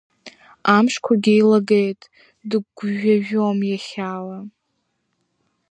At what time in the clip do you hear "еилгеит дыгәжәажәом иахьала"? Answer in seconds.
1.35-4.39